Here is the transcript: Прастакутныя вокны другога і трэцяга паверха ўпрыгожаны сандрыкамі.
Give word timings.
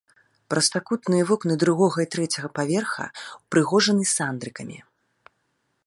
Прастакутныя 0.51 1.27
вокны 1.31 1.57
другога 1.63 1.99
і 2.05 2.09
трэцяга 2.15 2.49
паверха 2.61 3.05
ўпрыгожаны 3.41 4.03
сандрыкамі. 4.15 4.77